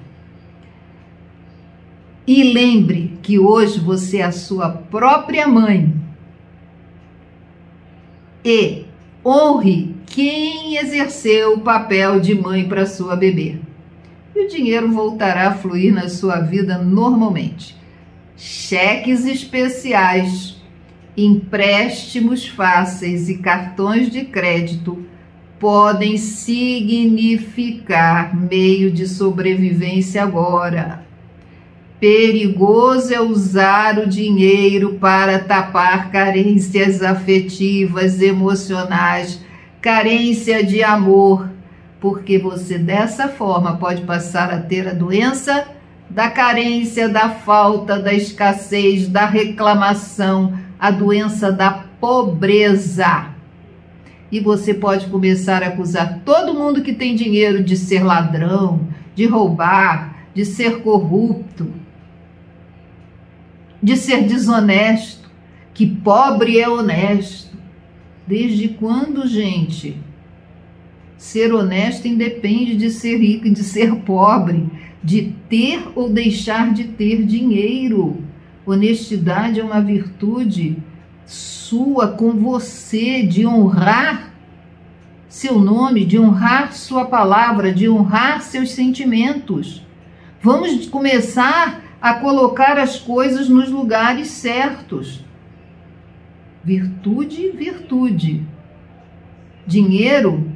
[2.26, 5.94] E lembre que hoje você é a sua própria mãe.
[8.42, 8.86] E
[9.22, 13.56] honre quem exerceu o papel de mãe para sua bebê.
[14.34, 17.76] E o dinheiro voltará a fluir na sua vida normalmente.
[18.34, 20.55] Cheques especiais,
[21.16, 25.04] empréstimos fáceis e cartões de crédito
[25.58, 31.04] podem significar meio de sobrevivência agora.
[31.98, 39.40] Perigoso é usar o dinheiro para tapar carências afetivas, emocionais,
[39.80, 41.48] carência de amor,
[41.98, 45.68] porque você dessa forma pode passar a ter a doença
[46.10, 51.70] da carência, da falta, da escassez, da reclamação, a doença da
[52.00, 53.30] pobreza.
[54.30, 59.24] E você pode começar a acusar todo mundo que tem dinheiro de ser ladrão, de
[59.26, 61.70] roubar, de ser corrupto
[63.86, 65.30] de ser desonesto,
[65.72, 67.56] que pobre é honesto.
[68.26, 69.96] Desde quando, gente?
[71.16, 74.66] Ser honesto independe de ser rico e de ser pobre,
[75.02, 78.24] de ter ou deixar de ter dinheiro.
[78.66, 80.76] Honestidade é uma virtude
[81.24, 84.32] sua com você, de honrar
[85.28, 89.82] seu nome, de honrar sua palavra, de honrar seus sentimentos.
[90.40, 95.24] Vamos começar a colocar as coisas nos lugares certos.
[96.64, 98.42] Virtude, virtude.
[99.66, 100.50] Dinheiro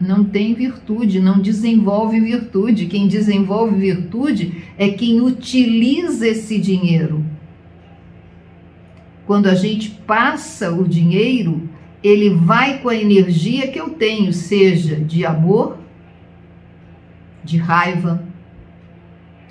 [0.00, 2.86] não tem virtude, não desenvolve virtude.
[2.86, 7.24] Quem desenvolve virtude é quem utiliza esse dinheiro.
[9.26, 11.68] Quando a gente passa o dinheiro,
[12.02, 15.78] ele vai com a energia que eu tenho, seja de amor,
[17.42, 18.22] de raiva,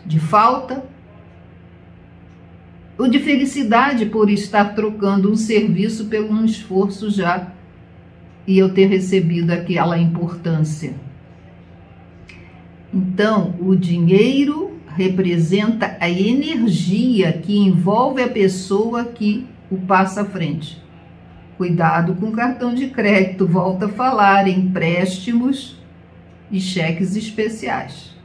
[0.05, 0.85] de falta
[2.97, 7.51] ou de felicidade por estar trocando um serviço pelo um esforço já
[8.47, 10.93] e eu ter recebido aquela importância.
[12.93, 20.81] Então, o dinheiro representa a energia que envolve a pessoa que o passa à frente.
[21.57, 25.79] Cuidado com cartão de crédito, volta a falar, empréstimos
[26.51, 28.15] e cheques especiais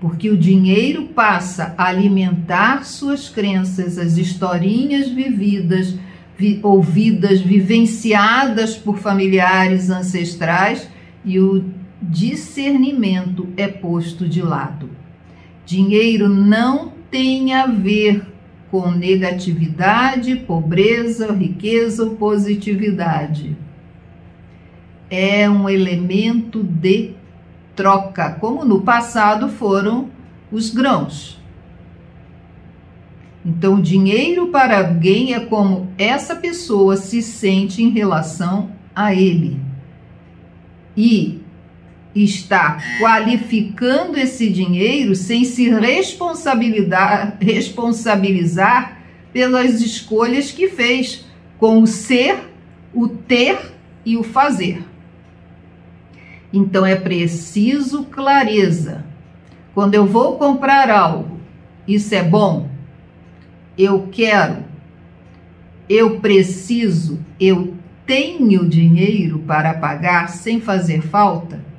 [0.00, 5.94] porque o dinheiro passa a alimentar suas crenças, as historinhas vividas,
[6.38, 10.88] vi, ouvidas, vivenciadas por familiares ancestrais
[11.22, 11.66] e o
[12.00, 14.88] discernimento é posto de lado.
[15.66, 18.26] Dinheiro não tem a ver
[18.70, 23.56] com negatividade, pobreza, riqueza ou positividade.
[25.10, 27.14] É um elemento de
[27.74, 30.08] troca, como no passado foram
[30.52, 31.40] os grãos.
[33.44, 39.58] Então, dinheiro para alguém é como essa pessoa se sente em relação a ele.
[40.96, 41.39] E
[42.14, 48.98] está qualificando esse dinheiro sem se responsabilizar, responsabilizar
[49.32, 51.24] pelas escolhas que fez
[51.58, 52.38] com o ser,
[52.92, 53.72] o ter
[54.04, 54.84] e o fazer.
[56.52, 59.04] Então é preciso clareza.
[59.72, 61.38] Quando eu vou comprar algo,
[61.86, 62.68] isso é bom?
[63.78, 64.64] Eu quero,
[65.88, 71.69] eu preciso, eu tenho dinheiro para pagar sem fazer falta?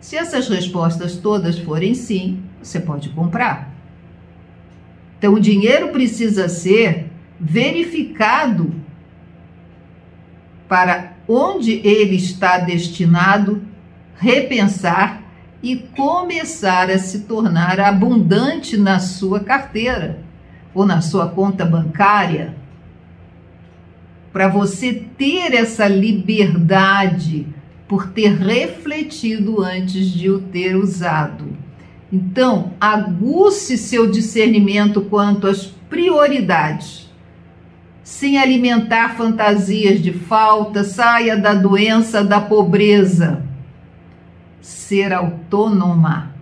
[0.00, 3.74] Se essas respostas todas forem sim, você pode comprar.
[5.18, 8.74] Então, o dinheiro precisa ser verificado
[10.68, 13.62] para onde ele está destinado
[14.18, 15.22] repensar
[15.62, 20.20] e começar a se tornar abundante na sua carteira
[20.74, 22.54] ou na sua conta bancária.
[24.32, 27.46] Para você ter essa liberdade
[27.88, 31.46] por ter refletido antes de o ter usado.
[32.12, 37.10] Então, aguce seu discernimento quanto às prioridades.
[38.02, 43.42] Sem alimentar fantasias de falta, saia da doença da pobreza.
[44.60, 46.34] Ser autônoma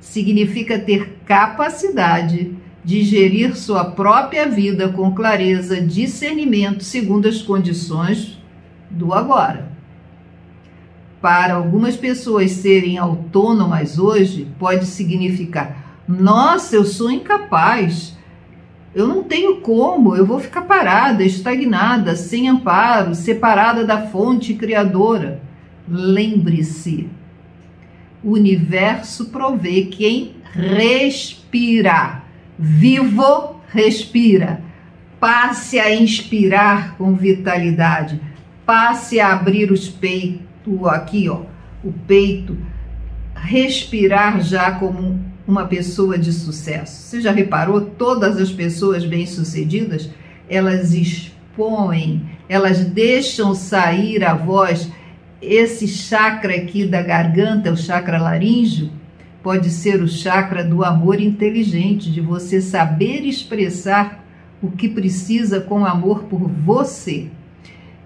[0.00, 8.38] significa ter capacidade de gerir sua própria vida com clareza, discernimento, segundo as condições
[8.90, 9.75] do agora.
[11.20, 18.16] Para algumas pessoas serem autônomas hoje pode significar: nossa, eu sou incapaz,
[18.94, 25.42] eu não tenho como, eu vou ficar parada, estagnada, sem amparo, separada da fonte criadora.
[25.88, 27.08] Lembre-se,
[28.22, 32.22] o universo provê quem respira.
[32.58, 34.62] Vivo, respira.
[35.20, 38.20] Passe a inspirar com vitalidade.
[38.64, 40.45] Passe a abrir os peitos,
[40.86, 41.42] aqui, ó,
[41.84, 42.56] o peito.
[43.34, 47.02] Respirar já como uma pessoa de sucesso.
[47.02, 47.80] Você já reparou?
[47.80, 50.10] Todas as pessoas bem-sucedidas,
[50.48, 54.90] elas expõem, elas deixam sair a voz
[55.40, 58.90] esse chakra aqui da garganta, o chakra laríngeo,
[59.42, 64.24] pode ser o chakra do amor inteligente, de você saber expressar
[64.60, 67.28] o que precisa com amor por você.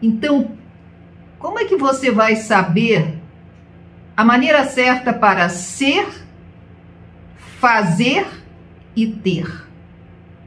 [0.02, 0.50] Então,
[1.40, 3.18] como é que você vai saber
[4.14, 6.06] a maneira certa para ser,
[7.58, 8.26] fazer
[8.94, 9.50] e ter?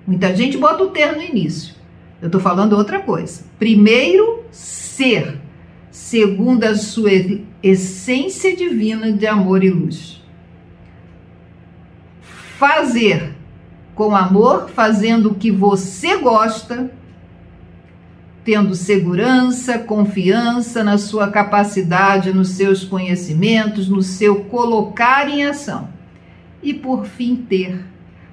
[0.05, 1.73] Muita gente bota o ter no início.
[2.21, 3.43] Eu estou falando outra coisa.
[3.57, 5.41] Primeiro, ser
[5.89, 7.09] segundo a sua
[7.63, 10.21] essência divina de amor e luz.
[12.21, 13.33] Fazer
[13.95, 16.91] com amor, fazendo o que você gosta,
[18.43, 25.89] tendo segurança, confiança na sua capacidade, nos seus conhecimentos, no seu colocar em ação.
[26.61, 27.85] E por fim, ter,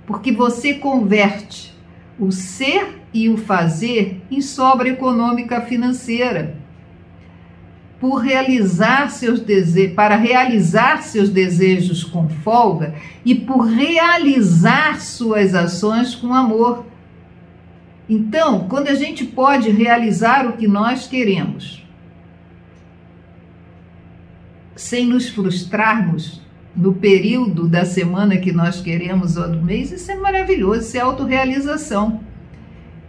[0.06, 1.74] porque você converte
[2.18, 6.60] o ser e o fazer em sobra econômica financeira
[8.00, 12.94] por realizar seus desejos, para realizar seus desejos com folga
[13.24, 16.86] e por realizar suas ações com amor.
[18.10, 21.86] Então, quando a gente pode realizar o que nós queremos,
[24.74, 26.40] sem nos frustrarmos
[26.74, 31.00] no período da semana que nós queremos ou do mês, isso é maravilhoso, isso é
[31.00, 32.20] autorrealização.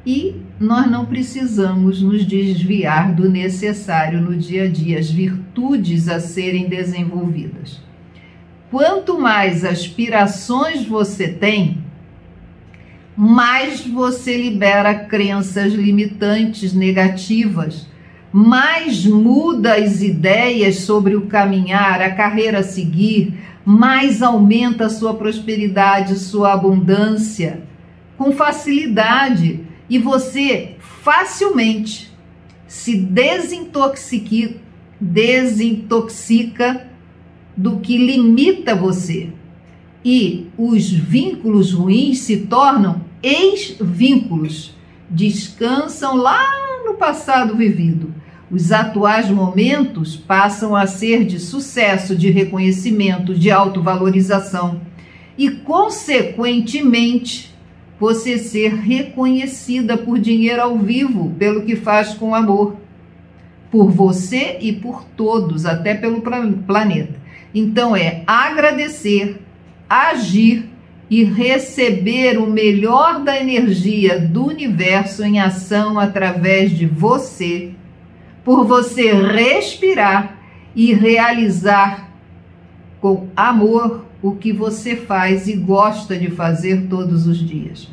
[0.05, 6.19] E nós não precisamos nos desviar do necessário no dia a dia, as virtudes a
[6.19, 7.81] serem desenvolvidas.
[8.69, 11.80] Quanto mais aspirações você tem,
[13.16, 17.88] mais você libera crenças limitantes negativas,
[18.32, 25.14] mais muda as ideias sobre o caminhar, a carreira a seguir, mais aumenta a sua
[25.14, 27.64] prosperidade, sua abundância,
[28.18, 29.66] com facilidade.
[29.89, 32.12] E você facilmente
[32.66, 34.55] se desintoxica,
[34.99, 36.88] desintoxica
[37.57, 39.30] do que limita você.
[40.03, 44.75] E os vínculos ruins se tornam ex-vínculos,
[45.09, 46.43] descansam lá
[46.85, 48.13] no passado vivido.
[48.49, 54.81] Os atuais momentos passam a ser de sucesso, de reconhecimento, de autovalorização
[55.37, 57.53] e, consequentemente,
[57.99, 62.77] você ser reconhecida por dinheiro ao vivo pelo que faz com amor,
[63.71, 67.21] por você e por todos, até pelo planeta.
[67.53, 69.39] Então é agradecer,
[69.91, 70.69] agir
[71.09, 77.71] e receber o melhor da energia do universo em ação através de você,
[78.45, 80.37] por você respirar
[80.73, 82.09] e realizar
[83.01, 87.89] com amor o que você faz e gosta de fazer todos os dias.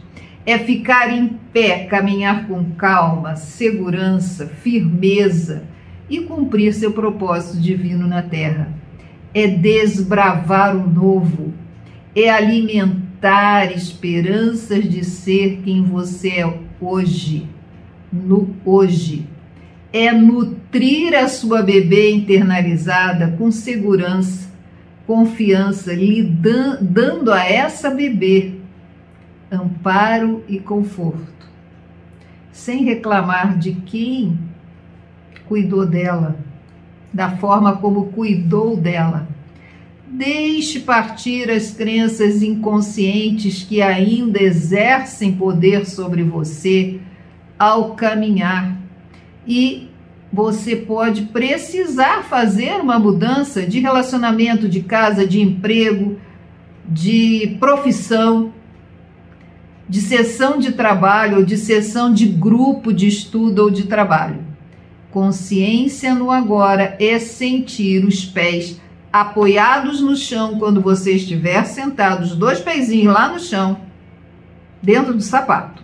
[0.46, 5.64] É ficar em pé, caminhar com calma, segurança, firmeza
[6.09, 8.72] e cumprir seu propósito divino na terra.
[9.34, 11.53] É desbravar o novo,
[12.14, 17.48] é alimentar esperanças de ser quem você é hoje,
[18.12, 19.26] no hoje.
[19.92, 24.48] É nutrir a sua bebê internalizada com segurança
[25.09, 28.52] confiança, lhe dando a essa bebê
[29.50, 31.48] amparo e conforto,
[32.52, 34.38] sem reclamar de quem
[35.46, 36.36] cuidou dela,
[37.11, 39.26] da forma como cuidou dela.
[40.11, 46.98] Deixe partir as crenças inconscientes que ainda exercem poder sobre você
[47.59, 48.74] ao caminhar
[49.46, 49.88] e
[50.32, 56.18] você pode precisar fazer uma mudança de relacionamento, de casa, de emprego,
[56.88, 58.52] de profissão,
[59.86, 64.42] de sessão de trabalho ou de sessão de grupo de estudo ou de trabalho.
[65.11, 68.80] Consciência no agora é sentir os pés
[69.12, 73.80] apoiados no chão quando você estiver sentado, os dois pezinhos lá no chão,
[74.82, 75.82] dentro do sapato.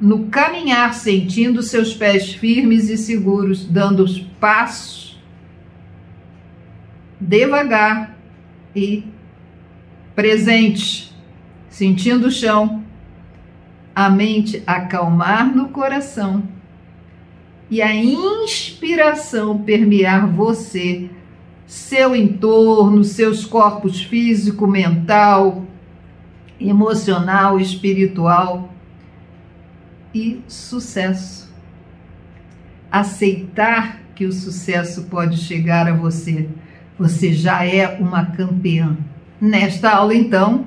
[0.00, 5.08] No caminhar, sentindo seus pés firmes e seguros, dando os passos
[7.20, 8.16] devagar
[8.74, 9.04] e
[10.14, 11.12] presente,
[11.68, 12.84] sentindo o chão,
[13.94, 16.44] a mente acalmar no coração
[17.68, 21.10] e a inspiração permear você
[21.68, 25.66] seu entorno, seus corpos físico, mental,
[26.58, 28.72] emocional, espiritual
[30.14, 31.52] e sucesso.
[32.90, 36.48] Aceitar que o sucesso pode chegar a você.
[36.98, 38.96] Você já é uma campeã.
[39.38, 40.64] Nesta aula, então,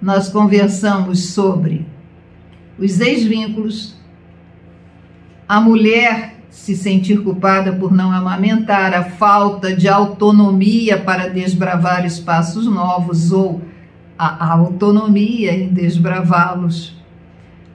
[0.00, 1.84] nós conversamos sobre
[2.78, 3.96] os ex-vínculos,
[5.48, 12.66] a mulher se sentir culpada por não amamentar, a falta de autonomia para desbravar espaços
[12.66, 13.60] novos ou
[14.18, 16.96] a autonomia em desbravá-los,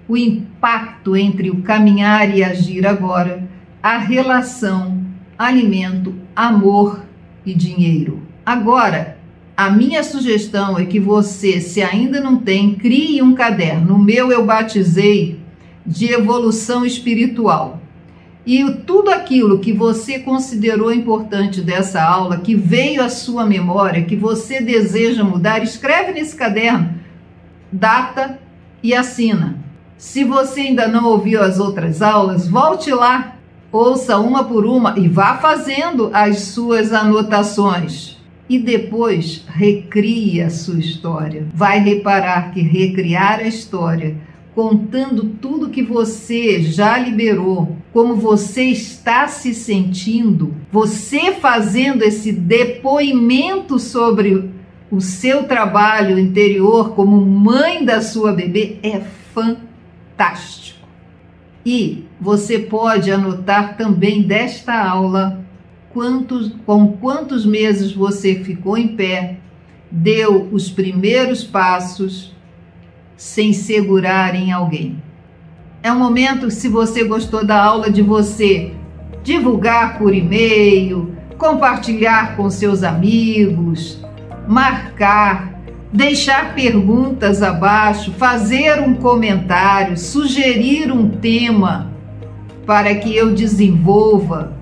[0.08, 3.48] o impacto entre o caminhar e agir agora,
[3.84, 5.06] a relação
[5.38, 7.06] alimento, amor
[7.46, 8.24] e dinheiro.
[8.44, 9.20] Agora,
[9.56, 13.94] a minha sugestão é que você, se ainda não tem, crie um caderno.
[13.94, 15.40] O meu eu batizei
[15.86, 17.81] de evolução espiritual
[18.46, 24.16] e tudo aquilo que você considerou importante dessa aula, que veio à sua memória, que
[24.16, 26.96] você deseja mudar, escreve nesse caderno,
[27.72, 28.40] data
[28.82, 29.60] e assina.
[29.96, 33.36] Se você ainda não ouviu as outras aulas, volte lá,
[33.72, 38.18] ouça uma por uma e vá fazendo as suas anotações.
[38.50, 41.46] E depois recrie a sua história.
[41.54, 44.18] Vai reparar que recriar a história
[44.54, 53.80] contando tudo que você já liberou, como você está se sentindo, você fazendo esse depoimento
[53.80, 54.52] sobre
[54.90, 59.00] o seu trabalho interior como mãe da sua bebê é
[59.34, 60.82] fantástico.
[61.66, 65.46] E você pode anotar também desta aula
[65.94, 69.38] quantos, com quantos meses você ficou em pé,
[69.90, 72.31] deu os primeiros passos
[73.22, 74.98] sem segurar em alguém.
[75.84, 78.72] É um momento, se você gostou da aula, de você
[79.24, 84.04] divulgar por e-mail, compartilhar com seus amigos,
[84.48, 85.54] marcar,
[85.94, 91.92] deixar perguntas abaixo, fazer um comentário, sugerir um tema
[92.66, 94.58] para que eu desenvolva.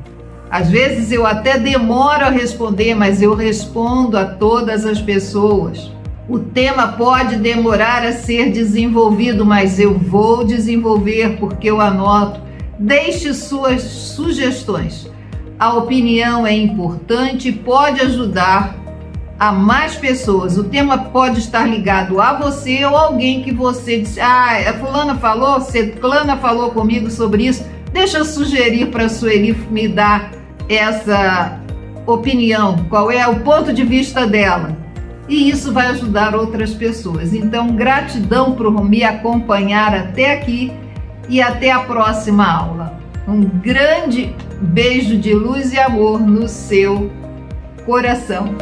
[0.51, 5.97] Às vezes eu até demoro a responder, mas eu respondo a todas as pessoas.
[6.29, 12.39] O tema pode demorar a ser desenvolvido, mas eu vou desenvolver porque eu anoto.
[12.77, 15.09] Deixe suas sugestões.
[15.57, 18.75] A opinião é importante e pode ajudar
[19.39, 20.55] a mais pessoas.
[20.55, 25.15] O tema pode estar ligado a você ou alguém que você disse: Ah, a fulana
[25.15, 27.65] falou, ciclana falou comigo sobre isso.
[27.91, 30.29] Deixa eu sugerir para a Sueli me dar
[30.69, 31.59] essa
[32.05, 32.85] opinião.
[32.87, 34.77] Qual é o ponto de vista dela?
[35.29, 37.33] E isso vai ajudar outras pessoas.
[37.33, 40.73] Então, gratidão por me acompanhar até aqui
[41.29, 42.99] e até a próxima aula.
[43.27, 47.11] Um grande beijo de luz e amor no seu
[47.85, 48.55] coração.